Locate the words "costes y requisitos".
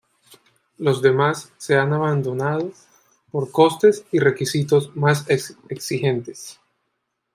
3.51-4.95